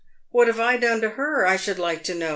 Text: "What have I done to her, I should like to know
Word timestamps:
"What 0.31 0.47
have 0.47 0.59
I 0.59 0.77
done 0.77 0.99
to 1.01 1.11
her, 1.11 1.45
I 1.45 1.57
should 1.57 1.77
like 1.77 2.03
to 2.05 2.15
know 2.15 2.29